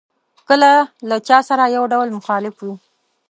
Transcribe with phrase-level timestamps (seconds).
[0.49, 0.71] کله
[1.09, 2.73] له چا سره یو ډول مخالف وي.